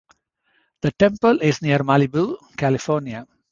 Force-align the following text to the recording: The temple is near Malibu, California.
The 0.81 0.91
temple 0.93 1.41
is 1.43 1.61
near 1.61 1.77
Malibu, 1.77 2.35
California. 2.57 3.27